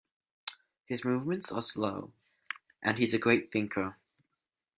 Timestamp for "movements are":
1.05-1.61